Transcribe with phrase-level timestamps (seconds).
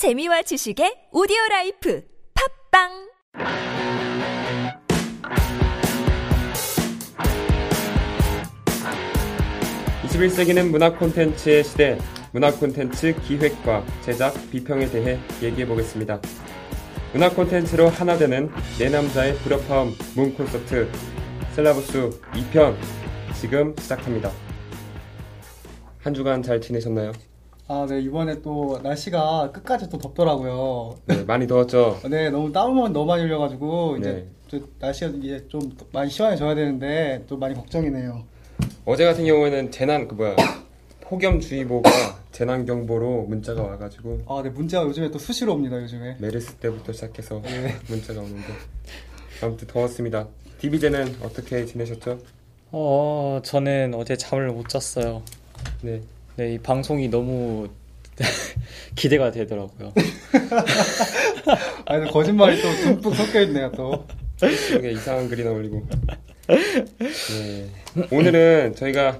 [0.00, 2.02] 재미와 지식의 오디오 라이프
[2.72, 2.88] 팟빵
[10.06, 11.98] 이십일 세기는 문화 콘텐츠의 시대,
[12.32, 16.18] 문화 콘텐츠 기획과 제작, 비평에 대해 얘기해 보겠습니다.
[17.12, 20.90] 문화 콘텐츠로 하나 되는 네 남자의 불협화음 문 콘서트
[21.52, 22.74] 실라부스 2편
[23.38, 24.32] 지금 시작합니다.
[25.98, 27.12] 한 주간 잘 지내셨나요?
[27.72, 30.96] 아, 네, 이번에 또 날씨가 끝까지 또 덥더라고요.
[31.06, 32.00] 네, 많이 더웠죠?
[32.10, 34.26] 네, 너무 땀은 너무 많이 흘려가지고, 이제 네.
[34.50, 35.60] 또 날씨가 이제 좀
[35.92, 38.24] 많이 시원해져야 되는데, 또 많이 걱정이네요.
[38.84, 40.34] 어제 같은 경우에는 재난 그 뭐야
[41.02, 41.88] 폭염주의보가
[42.32, 46.16] 재난경보로 문자가 와가지고 아, 네, 문제가 요즘에 또 수시로 옵니다, 요즘에.
[46.18, 47.76] 메르스 때부터 시작해서 네.
[47.86, 48.48] 문자가 오는데
[49.44, 50.26] 아무튼 더웠습니다.
[50.58, 52.18] 디비제는 어떻게 지내셨죠?
[52.72, 55.22] 어, 저는 어제 잠을 못 잤어요.
[55.82, 56.00] 네,
[56.36, 57.68] 네, 이 방송이 너무
[58.96, 59.92] 기대가 되더라고요.
[61.86, 64.06] 아, 근 거짓말이 또 듬뿍 섞여 있네요, 또.
[64.74, 65.86] 여기 이상한 글이 나 올리고.
[66.48, 67.66] 네.
[68.10, 69.18] 오늘은 저희가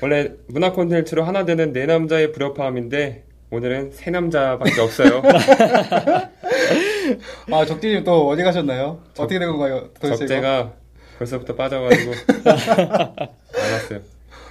[0.00, 5.22] 원래 문화 콘텐츠로 하나 되는 네 남자의 불협화음인데 오늘은 세 남자밖에 없어요.
[7.50, 9.02] 아, 적진님 또 어디 가셨나요?
[9.18, 9.90] 어떻게 된 건가요?
[10.00, 10.26] 도대체?
[10.26, 10.72] 적재가
[11.18, 12.12] 벌써부터 빠져가지고
[12.44, 14.00] 안 왔어요.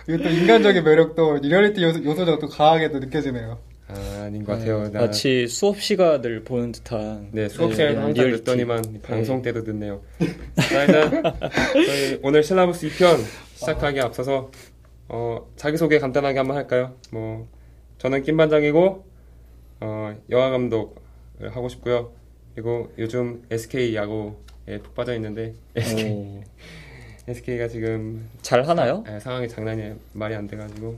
[0.10, 3.60] 이거 또 인간적인 매력도 리얼리티 요소, 요소가 또 강하게 또 느껴지네요.
[3.88, 4.90] 아, 아닌 것 같아요.
[4.92, 8.40] 나- 마치 수업 시간을 보는 듯한 네, 수업 시간에 네, 항상 리얼리티.
[8.42, 10.02] 늦더니만 방송 때도 늦네요.
[10.70, 11.24] 자, 일단
[11.74, 13.18] 저희 오늘 syllabus 2편
[13.56, 14.52] 시작하기 앞서서
[15.08, 16.96] 어, 자기소개 간단하게 한번 할까요?
[17.12, 17.48] 뭐
[17.98, 19.06] 저는 김반장이고
[19.82, 22.12] 어, 영화 감독을 하고 싶고요.
[22.54, 26.42] 그리고 요즘 SK 야구에 푹 빠져 있는데 SK, 오,
[27.30, 29.04] SK가 지금 잘 하나요?
[29.08, 30.98] 예, 상황이 장난이 말이 안 돼가지고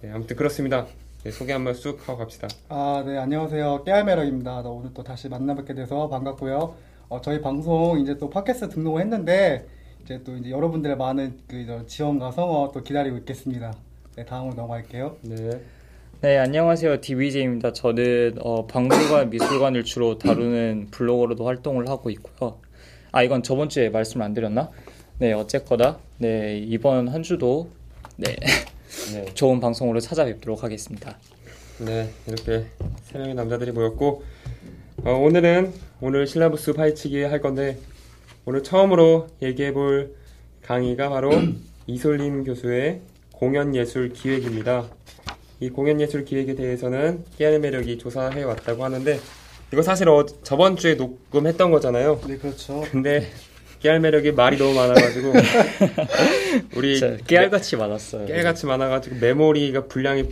[0.00, 0.86] 네, 아무튼 그렇습니다.
[1.24, 2.48] 네, 소개 한번 쑥 하고 갑시다.
[2.70, 3.84] 아, 네, 안녕하세요.
[3.84, 4.62] 깨알매력입니다.
[4.62, 6.74] 나 오늘 또 다시 만나뵙게 돼서 반갑고요.
[7.10, 9.66] 어, 저희 방송 이제 또 팟캐스트 등록을 했는데,
[10.02, 13.74] 이제 또 이제 여러분들의 많은 그 지원과 성원 또 기다리고 있겠습니다.
[14.16, 15.18] 네, 다음으로 넘어갈게요.
[15.20, 15.60] 네,
[16.22, 17.02] 네, 안녕하세요.
[17.02, 17.74] DBJ입니다.
[17.74, 22.58] 저는 어, 박물관, 미술관을 주로 다루는 블로거로도 활동을 하고 있고요.
[23.12, 24.70] 아, 이건 저번 주에 말씀을 안 드렸나?
[25.18, 27.70] 네, 어쨌거나 네, 이번 한 주도
[28.16, 28.36] 네,
[29.12, 29.24] 네.
[29.34, 31.16] 좋은 방송으로 찾아뵙도록 하겠습니다.
[31.78, 32.66] 네, 이렇게
[33.04, 34.24] 세 명의 남자들이 모였고
[35.04, 37.78] 어, 오늘은 오늘 실라부스 파헤치기 할 건데
[38.44, 40.16] 오늘 처음으로 얘기해 볼
[40.62, 41.30] 강의가 바로
[41.86, 43.00] 이솔림 교수의
[43.32, 44.88] 공연 예술 기획입니다.
[45.60, 49.18] 이 공연 예술 기획에 대해서는 깨알 매력이 조사해 왔다고 하는데
[49.72, 52.20] 이거 사실 어, 저번 주에 녹음했던 거잖아요.
[52.26, 52.82] 네, 그렇죠.
[52.90, 53.28] 근데
[53.82, 55.32] 깨알 매력이 말이 너무 많아가지고
[56.76, 58.26] 우리 깨알같이 많았어요.
[58.26, 60.28] 깨알같이 많아가지고 메모리가 분량이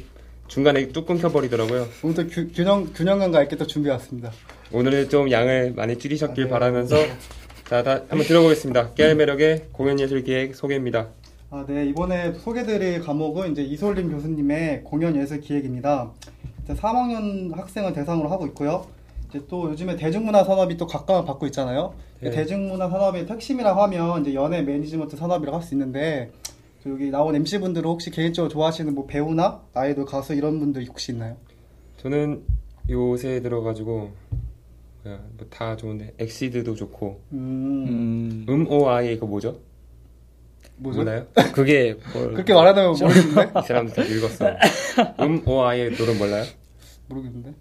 [0.46, 1.88] 중간에 뚝 끊겨버리더라고요.
[2.02, 4.30] 오늘 규- 균형, 균형감과 있게 또 준비해 왔습니다.
[4.72, 6.50] 오늘은 좀 양을 많이 줄이셨길 아, 네.
[6.50, 6.96] 바라면서
[7.68, 8.94] 자, 다 한번 들어보겠습니다.
[8.94, 11.08] 깨알 매력의 공연 예술 기획 소개입니다.
[11.50, 11.86] 아, 네.
[11.86, 16.12] 이번에 소개드릴 과목은 이제 이솔림 교수님의 공연 예술 기획입니다.
[16.64, 18.86] 이제 3학년 학생을 대상으로 하고 있고요.
[19.30, 21.94] 이제 또 요즘에 대중문화 산업이 또 각광을 받고 있잖아요.
[22.20, 22.30] 네.
[22.30, 26.30] 대중문화 산업의 핵심이라고 하면 이제 연예 매니지먼트 산업이라고 할 수 있는데
[26.82, 31.36] 저 여기 나온 MC분들은 혹시 개인적으로 좋아하시는 뭐 배우나 아이돌 가수 이런 분들 혹시 있나요?
[31.98, 32.42] 저는
[32.88, 34.10] 요새 들어가지고
[35.04, 39.58] 뭐야, 뭐다 좋은데 엑시드도 좋고 음, 음, 음 오 아이 그거 뭐죠?
[40.76, 41.00] 뭐죠?
[41.00, 41.26] 몰라요?
[41.52, 43.52] 그게 뭘 그렇게 말하면 모르겠는데?
[43.60, 44.46] 이 사람들 다 늙었어.
[45.20, 46.44] 음 오 아이의 노래 몰라요?
[47.08, 47.52] 모르겠는데?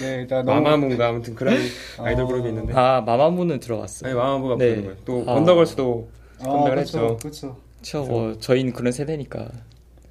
[0.00, 1.56] 네, 일단 너무 마마무인가 아무튼 그런
[1.98, 2.26] 아이돌 아.
[2.26, 4.10] 그룹이 있는데 아 마마무는 들어갔어요.
[4.10, 4.68] 아니 마마무가 네.
[4.68, 4.96] 부르는 거예요.
[5.04, 5.32] 또 아.
[5.32, 6.08] 원더걸스도
[6.40, 7.16] 컴백을 그렇죠, 했죠.
[7.16, 7.56] 그렇죠.
[7.82, 9.48] 저 뭐, 저희는 그런 세대니까.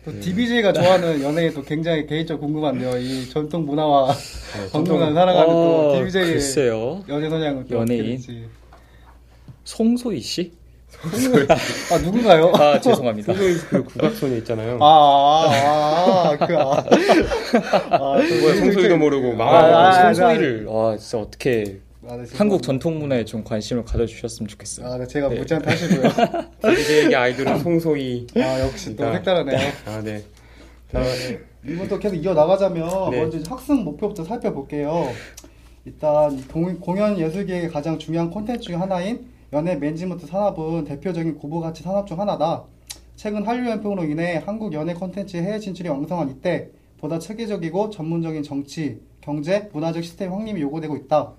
[0.05, 2.97] 또 DBJ가 좋아하는 연예인 또 굉장히 개인적으로 궁금한데요.
[2.97, 7.03] 이 전통 문화와 네, 방송을 사랑하는 또 어, DBJ의 글쎄요.
[7.09, 8.19] 연예 또 연예인?
[9.65, 10.53] 송소희 씨?
[11.91, 12.51] 아 누군가요?
[12.55, 13.33] 아 죄송합니다.
[13.33, 14.79] 그 국악소녀 있잖아요.
[14.81, 16.83] 아, 아, 아, 그, 아.
[17.91, 19.47] 아, 그 뭐야, 송소희도 모르고 아.
[19.47, 21.79] 아, 아, 송소희를 와 진짜 어떻게
[22.09, 22.63] 아, 네, 한국.
[22.63, 24.87] 전통 문화에 좀 관심을 가져주셨으면 좋겠어요.
[24.87, 25.35] 아, 네, 제가 네.
[25.35, 26.09] 못지않게 하시고요.
[26.75, 28.27] 디제에게 아이돌은 송소희.
[28.37, 29.59] 아, 역시 또 아, 색다르네요.
[29.87, 30.23] 아, 네.
[30.91, 31.39] 자, 네.
[31.65, 33.19] 이번 또 계속 이어 나가자면 네.
[33.19, 35.11] 먼저 학생 목표부터 살펴볼게요.
[35.83, 42.05] 일단 공, 공연 예술계의 가장 중요한 콘텐츠 중 하나인 연예 매니지먼트 산업은 대표적인 고부가치 산업
[42.05, 42.65] 중 하나다.
[43.15, 49.01] 최근 한류 연풍으로 인해 한국 연예 콘텐츠 해외 진출이 왕성한 이때 보다 체계적이고 전문적인 정치,
[49.21, 51.33] 경제, 문화적 시스템 확립이 요구되고 있다.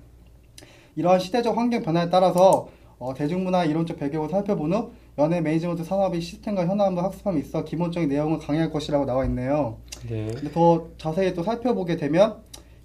[0.96, 2.68] 이러한 시대적 환경 변화에 따라서
[2.98, 8.38] 어, 대중문화 이론적 배경을 살펴본 후 연예 매니지먼트 산업의 시스템과 현황과 학습함에 있어 기본적인 내용을
[8.38, 9.78] 강의할 것이라고 나와 있네요.
[10.08, 10.28] 네.
[10.34, 12.38] 근데 더 자세히 또 살펴보게 되면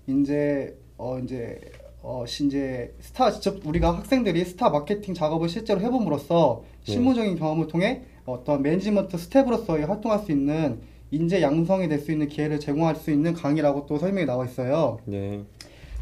[0.07, 1.59] 이제 어 이제
[2.05, 6.91] 어 시- 이제 스타 직접 우리가 학생들이 스타 마케팅 작업을 실제로 해봄으로써 네.
[6.91, 10.79] 실무적인 경험을 통해 어떤 매니지먼트 스텝으로서 활동할 수 있는
[11.11, 14.99] 인재 양성이 될 수 있는 기회를 제공할 수 있는 강의라고 또 설명이 나와 있어요.
[15.05, 15.41] 네.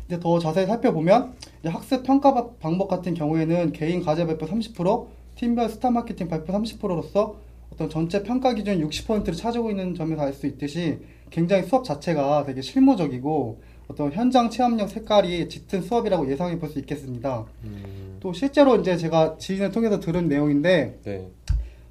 [0.07, 1.33] 이제 더 자세히 살펴보면
[1.65, 5.05] 학습 평가 바- 방법 같은 경우에는 개인 과제 발표 30%,
[5.35, 7.35] 팀별 스타 마케팅 발표 30%로서
[7.73, 10.97] 어떤 전체 평가 기준 60%를 차지하고 있는 점에서 알 수 있듯이
[11.29, 17.45] 굉장히 수업 자체가 되게 실무적이고 어떤 현장 체험적 색깔이 짙은 수업이라고 예상해 볼 수 있겠습니다.
[17.65, 21.27] 음, 또 실제로 이제 제가 지인을 통해서 들은 내용인데 네.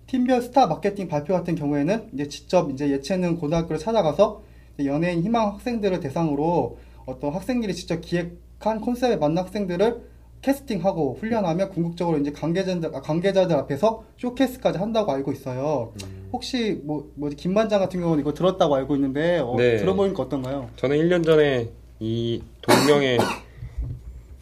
[0.07, 4.43] 팀별 스타 마케팅 발표 같은 경우에는 이제 직접 이제 예체능 고등학교를 찾아가서
[4.85, 10.09] 연예인 희망 학생들을 대상으로 어떤 학생들이 직접 기획한 컨셉에 맞는 학생들을
[10.43, 15.93] 캐스팅하고 훈련하며 궁극적으로 이제 관계자들, 아, 관계자들 앞에서 쇼케이스까지 한다고 알고 있어요.
[16.33, 19.77] 혹시 뭐, 뭐, 김반장 같은 경우는 이거 들었다고 알고 있는데, 어, 네.
[19.77, 20.71] 들어보니까 어떤가요?
[20.77, 21.69] 저는 1년 전에
[22.01, 23.19] 이 동명의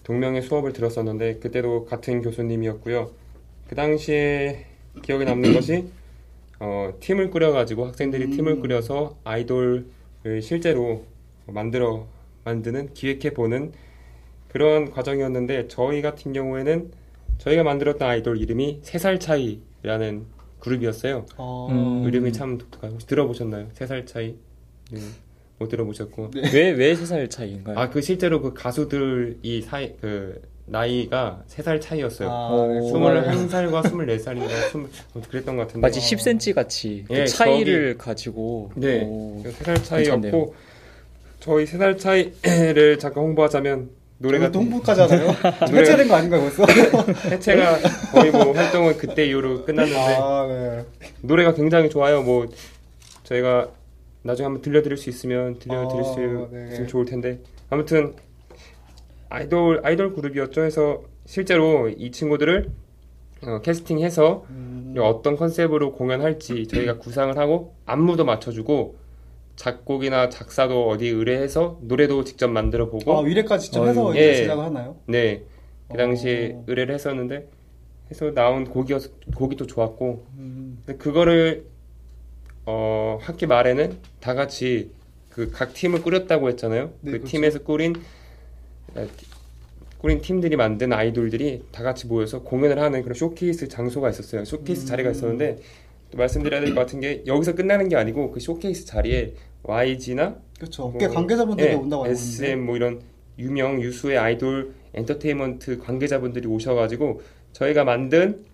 [0.05, 3.11] 동명의 수업을 들었었는데 그때도 같은 교수님이었고요.
[3.69, 4.67] 그 당시에
[5.03, 5.89] 기억에 남는 것이
[6.61, 8.31] 어, 팀을 꾸려가지고 학생들이 음.
[8.31, 9.87] 팀을 꾸려서 아이돌을
[10.43, 11.05] 실제로
[11.47, 12.07] 만들어
[12.45, 13.73] 만드는 기획해 보는
[14.49, 16.91] 그런 과정이었는데 저희 같은 경우에는
[17.39, 20.25] 저희가 만들었던 아이돌 이름이 세 살 차이라는
[20.59, 21.27] 그룹이었어요.
[21.37, 22.09] 어, 음.
[22.09, 23.69] 이름이 참 독특하고 혹시 들어보셨나요?
[23.75, 24.35] 세 살 차이?
[24.91, 25.01] 네,
[25.59, 27.79] 못 들어보셨고 왜왜 세살 차이인가요?
[27.79, 32.29] 아 그 실제로 그 가수들이 사이 그 나이가 세 살 차이였어요.
[32.29, 34.89] 아, 어, 네, 스물한 살과 스물네 살인가 스물
[35.31, 35.81] 그랬던 것 같은데.
[35.81, 40.55] 마치 10cm 같이 그 예, 차이를 가지고 네, 오, 세살 차이였고.
[41.41, 45.29] 저희 세 살 차이를 잠깐 홍보하자면 노래가 하나요?
[45.73, 46.65] 해체된 거 아닌가요, 벌써?
[47.31, 47.79] 해체가
[48.13, 50.85] 거의 뭐 활동은 그때 이후로 끝났는데 아, 네.
[51.23, 52.23] 노래가 굉장히 좋아요.
[52.23, 52.47] 뭐
[53.25, 53.69] 저희가
[54.23, 56.69] 나중에 한번 들려드릴 수 있으면 들려드릴 수 어, 네.
[56.69, 58.15] 있으면 좋을 텐데 아무튼
[59.29, 60.63] 아이돌 아이돌 그룹이었죠.
[60.63, 62.71] 해서 실제로 이 친구들을
[63.43, 68.97] 어, 캐스팅해서 음, 어떤 컨셉으로 공연할지 저희가 구상을 하고 안무도 맞춰주고
[69.57, 74.35] 작곡이나 작사도 어디 의뢰해서 노래도 직접 만들어 보고 아, 위례까지 직접 어이, 해서 예.
[74.37, 74.97] 제작을 하나요?
[75.07, 75.45] 네.
[75.91, 76.65] 그 당시에 어.
[76.67, 77.49] 의뢰를 했었는데
[78.11, 81.67] 해서 나온 곡이어서 곡이 또 좋았고 음, 근데 그거를
[82.71, 84.91] 어 학기 말에는 다 같이
[85.31, 86.93] 그 각 팀을 꾸렸다고 했잖아요.
[87.01, 87.27] 네, 그 그렇죠.
[87.29, 87.95] 팀에서 꾸린
[88.95, 89.07] 어,
[89.99, 94.45] 꾸린 팀들이 만든 아이돌들이 다 같이 모여서 공연을 하는 그런 쇼케이스 장소가 있었어요.
[94.45, 94.87] 쇼케이스 음.
[94.87, 95.59] 자리가 있었는데
[96.11, 100.85] 또 말씀드려야 될 것 같은 게 여기서 끝나는 게 아니고 그 쇼케이스 자리에 YG나 그렇죠.
[100.85, 102.45] 업계 관계자분들이 온다고 알고 있는데.
[102.47, 103.01] SM 뭐 이런
[103.39, 107.23] 유명 유수의 아이돌 엔터테인먼트 관계자분들이 오셔가지고
[107.53, 108.45] 저희가 만든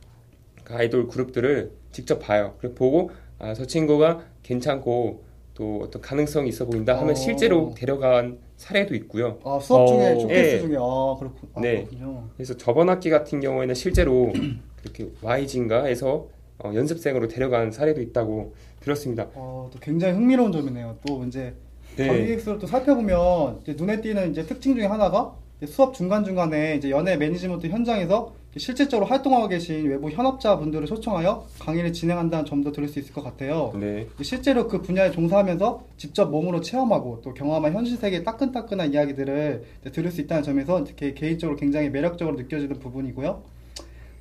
[0.65, 2.55] 그 아이돌 그룹들을 직접 봐요.
[2.61, 3.11] 그리고 보고
[3.45, 5.23] 아 저 친구가 괜찮고
[5.55, 7.15] 또 어떤 가능성이 있어 보인다 하면 어.
[7.15, 9.39] 실제로 데려간 사례도 있고요.
[9.45, 10.19] 아, 수업 중에 어.
[10.21, 10.61] 쇼케이스 예.
[10.61, 11.49] 중에 아, 그렇군.
[11.55, 11.85] 아, 네.
[11.85, 12.29] 그렇군요.
[12.37, 14.33] 그래서 저번 학기 같은 경우에는 실제로
[14.81, 16.27] 그렇게 YG인가에서
[16.59, 19.29] 어, 연습생으로 데려간 사례도 있다고 들었습니다.
[19.35, 20.97] 어, 또 굉장히 흥미로운 점이네요.
[21.07, 21.55] 또 이제
[21.97, 22.09] 네.
[22.09, 26.91] 관객수를 또 살펴보면 이제 눈에 띄는 이제 특징 중에 하나가 이제 수업 중간 중간에 이제
[26.91, 32.99] 연예 매니지먼트 현장에서 실질적으로 활동하고 계신 외부 현업자 분들을 초청하여 강의를 진행한다는 점도 들을 수
[32.99, 33.73] 있을 것 같아요.
[33.79, 34.07] 네.
[34.23, 40.21] 실제로 그 분야에 종사하면서 직접 몸으로 체험하고 또 경험한 현실 세계의 따끈따끈한 이야기들을 들을 수
[40.21, 43.43] 있다는 점에서 특히 개인적으로 굉장히 매력적으로 느껴지는 부분이고요.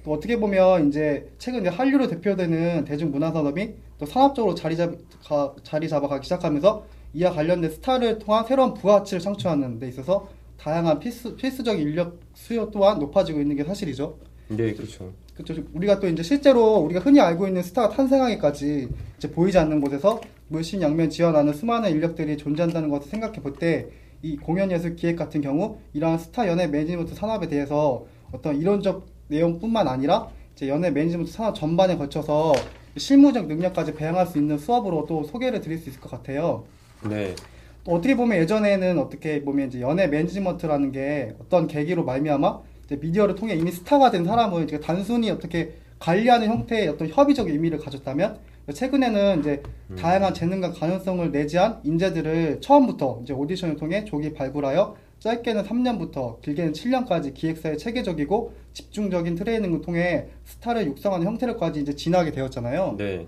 [0.03, 4.91] 또 어떻게 보면 이제 최근 한류로 대표되는 대중문화 산업이 또 산업적으로 자리 잡
[5.23, 10.27] 가- 자리 잡아가기 시작하면서 이와 관련된 스타를 통한 새로운 부가가치를 창출하는 데 있어서
[10.63, 14.17] 다양한 필수 필수적인 인력 수요 또한 높아지고 있는 게 사실이죠.
[14.47, 15.11] 네, 그렇죠.
[15.35, 15.61] 그렇죠.
[15.73, 21.09] 우리가 또 이제 실제로 우리가 흔히 알고 있는 스타가 탄생하기까지 이제 보이지 않는 곳에서 물심양면
[21.09, 23.89] 지어나는 수많은 인력들이 존재한다는 것을 생각해 볼 때
[24.25, 30.29] 이 공연예술 기획 같은 경우 이러한 스타 연예 매니지먼트 산업에 대해서 어떤 이론적 내용뿐만 아니라
[30.55, 32.53] 이제 연예 매니지먼트 산업 전반에 걸쳐서
[32.95, 36.63] 실무적 능력까지 배양할 수 있는 수업으로 또 소개를 드릴 수 있을 것 같아요.
[37.09, 37.35] 네.
[37.83, 43.35] 또 어떻게 보면 예전에는 어떻게 보면 이제 연예 매니지먼트라는 게 어떤 계기로 말미암아 이제 미디어를
[43.35, 48.39] 통해 이미 스타가 된 사람을 이제 단순히 어떻게 관리하는 형태의 어떤 협의적 의미를 가졌다면
[48.73, 49.61] 최근에는 이제
[49.97, 57.33] 다양한 재능과 가능성을 내재한 인재들을 처음부터 이제 오디션을 통해 조기 발굴하여 짧게는 3년부터 길게는 7년까지
[57.33, 62.95] 기획사의 체계적이고 집중적인 트레이닝을 통해 스타를 육성하는 형태로까지 이제 진화하게 되었잖아요.
[62.97, 63.27] 네.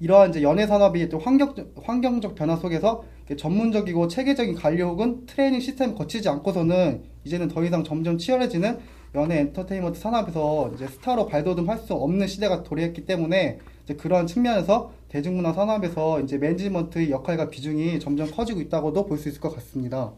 [0.00, 3.04] 이러한 이제 연예 산업이 또 환경, 환경적 변화 속에서
[3.36, 8.78] 전문적이고 체계적인 관리 혹은 트레이닝 시스템을 거치지 않고서는 이제는 더 이상 점점 치열해지는
[9.14, 15.52] 연예 엔터테인먼트 산업에서 이제 스타로 발돋움할 수 없는 시대가 도래했기 때문에 이제 그러한 측면에서 대중문화
[15.52, 20.12] 산업에서 이제 매니지먼트의 역할과 비중이 점점 커지고 있다고도 볼 수 있을 것 같습니다.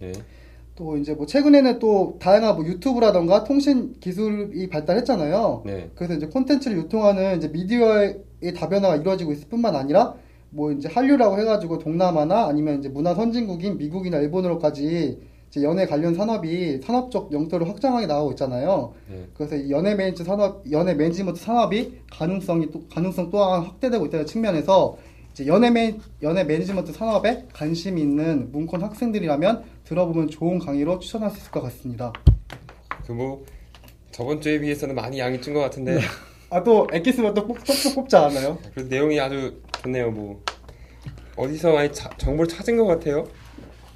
[0.00, 0.12] 네.
[0.76, 5.62] 또 이제 뭐 최근에는 또 다양한 뭐 유튜브라던가 통신 기술이 발달했잖아요.
[5.64, 5.90] 네.
[5.94, 10.14] 그래서 이제 콘텐츠를 유통하는 이제 미디어의 다변화가 이루어지고 있을 뿐만 아니라
[10.50, 15.18] 뭐 이제 한류라고 해가지고 동남아나 아니면 이제 문화 선진국인 미국이나 일본으로까지
[15.48, 18.92] 이제 연예 관련 산업이 산업적 영토를 확장하게 나가고 있잖아요.
[19.10, 19.26] 네.
[19.32, 24.98] 그래서 이 연예 매니지 산업, 연예 매니지먼트 산업이 가능성이 또 가능성 또한 확대되고 있다는 측면에서
[25.36, 31.36] 이제 연예 매 연예 매니지먼트 산업에 관심 있는 문콘 학생들이라면 들어보면 좋은 강의로 추천할 수
[31.36, 32.10] 있을 것 같습니다.
[33.06, 33.44] 그 뭐
[34.12, 35.98] 저번 주에 비해서는 많이 양이 찐 것 같은데
[36.48, 37.58] 아 또 엑기스만 또 뽑-
[37.94, 38.56] 뽑지 않아요?
[38.74, 40.10] 그래도 내용이 아주 좋네요.
[40.10, 40.42] 뭐
[41.36, 43.28] 어디서 많이 자- 정보를 찾은 것 같아요.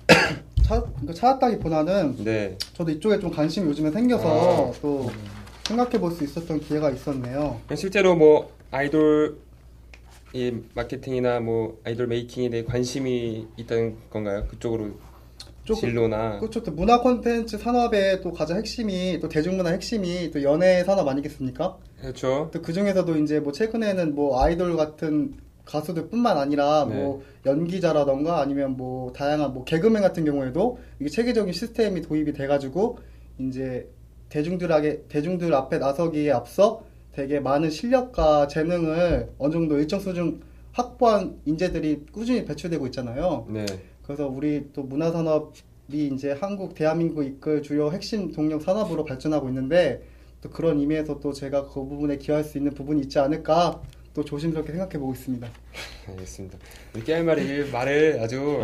[0.63, 2.59] 찾, 그러니까 찾았다기보다는 네.
[2.75, 4.73] 저도 이쪽에 좀 관심이 요즘에 생겨서 아.
[4.83, 5.11] 또
[5.67, 7.59] 생각해 볼 수 있었던 기회가 있었네요.
[7.77, 9.39] 실제로 뭐 아이돌
[10.33, 14.47] 이 마케팅이나 뭐 아이돌 메이킹에 대해 관심이 있다는 건가요?
[14.49, 14.91] 그쪽으로
[15.65, 16.63] 진로나 그렇죠.
[16.63, 21.79] 또 문화 콘텐츠 산업의 또 가장 핵심이 또 대중문화 핵심이 또 연예 산업 아니겠습니까?
[22.01, 22.51] 그렇죠.
[22.53, 25.35] 또 그 중에서도 이제 뭐 최근에는 뭐 아이돌 같은
[25.65, 26.97] 가수들뿐만 아니라 네.
[26.97, 32.99] 뭐 연기자라던가 아니면 뭐 다양한 뭐 개그맨 같은 경우에도 이게 체계적인 시스템이 도입이 돼가지고
[33.39, 33.89] 이제
[34.31, 36.83] 대중들에게 대중들 앞에 나서기에 앞서
[37.13, 40.41] 되게 많은 실력과 재능을 어느 정도 일정 수준
[40.73, 43.47] 확보한 인재들이 꾸준히 배출되고 있잖아요.
[43.49, 43.67] 네.
[44.05, 50.03] 그래서 우리 또 문화산업이 이제 한국 대한민국 이끌 주요 핵심 동력 산업으로 발전하고 있는데
[50.41, 53.83] 또 그런 의미에서 또 제가 그 부분에 기여할 수 있는 부분이 있지 않을까
[54.15, 55.49] 또 조심스럽게 생각해 보고 있습니다.
[56.09, 56.59] 알겠습니다.
[56.95, 58.61] 우리 깨알 말이 말을 아주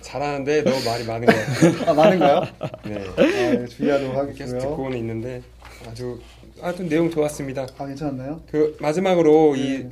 [0.00, 1.90] 잘하는데 너무 말이 많은 것 같아요.
[1.90, 2.40] 아 많은가요?
[2.84, 3.04] 네.
[3.16, 4.58] 아, 네, 주의하도록 하겠고요.
[4.58, 5.42] 듣고는 있는데
[5.88, 6.18] 아주
[6.62, 7.66] 하여튼 내용 좋았습니다.
[7.78, 8.42] 아 괜찮았나요?
[8.50, 9.90] 그 마지막으로 이 네.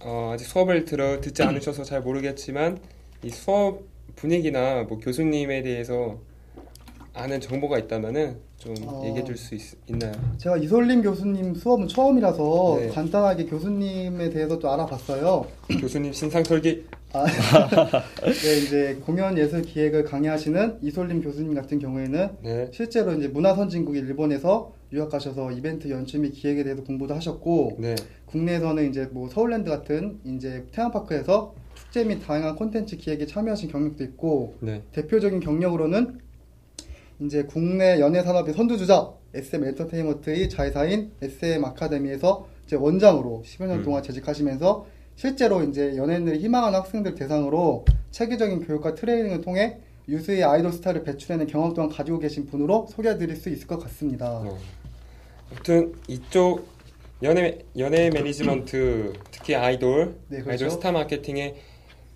[0.00, 2.80] 어, 아직 수업을 들어 듣지 않으셔서 잘 모르겠지만
[3.22, 3.82] 이 수업
[4.16, 6.18] 분위기나 뭐 교수님에 대해서
[7.14, 9.02] 아는 정보가 있다면은 좀 어.
[9.06, 9.54] 얘기해 줄 수
[9.88, 10.12] 있나요?
[10.38, 12.88] 제가 이솔림 교수님 수업은 처음이라서 네.
[12.88, 15.46] 간단하게 교수님에 대해서 좀 알아봤어요.
[15.80, 17.26] 교수님 신상 설계 아,
[18.24, 22.68] 네, 이제 공연 예술 기획을 강의하시는 이솔림 교수님 같은 경우에는 네.
[22.72, 27.94] 실제로 이제 문화 선진국인 일본에서 유학 가셔서 이벤트 연출 및 기획에 대해서 공부도 하셨고 네.
[28.26, 34.54] 국내에서는 이제 뭐 서울랜드 같은 이제 태양파크에서 축제 및 다양한 콘텐츠 기획에 참여하신 경력도 있고
[34.60, 34.82] 네.
[34.92, 36.18] 대표적인 경력으로는
[37.24, 43.82] 이제 국내 연예 산업의 선두주자 SM 엔터테인먼트의 자회사인 SM 아카데미에서 이제 원장으로 10여 년 음.
[43.84, 51.04] 동안 재직하시면서 실제로 이제 연예인을 희망하는 학생들 대상으로 체계적인 교육과 트레이닝을 통해 유수의 아이돌 스타를
[51.04, 54.30] 배출해낸 경험 또한 가지고 계신 분으로 소개해드릴 수 있을 것 같습니다.
[54.30, 54.58] 어.
[55.50, 56.66] 아무튼 이쪽
[57.22, 60.50] 연예 연예 매니지먼트 특히 아이돌 네, 그렇죠.
[60.50, 61.54] 아이돌 스타 마케팅에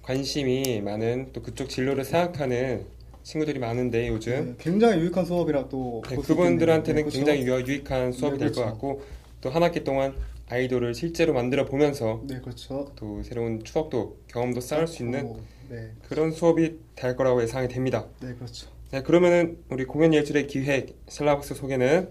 [0.03, 2.96] 관심이 많은 또 그쪽 진로를 생각하는
[3.27, 7.05] 친구들이 많은데 요즘 네, 굉장히 유익한 수업이라 또 네, 그분들한테는.
[7.05, 7.43] 네, 굉장히?
[7.45, 8.71] 유, 유익한 수업이 네, 될것 그렇죠.
[8.71, 9.03] 같고
[9.41, 10.15] 또 한 학기 동안
[10.49, 12.93] 아이돌을 실제로 만들어 보면서 네, 그렇죠.
[12.95, 18.07] 또 새로운 추억도 경험도 쌓을 수 있는 오, 네, 그런 수업이 될 거라고 예상이 됩니다.
[18.21, 18.69] 네, 그렇죠.
[18.93, 22.11] 네, 그러면은 우리 공연 예술의 기획 셀라버스 소개는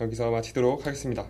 [0.00, 1.26] 여기서 마치도록 하겠습니다.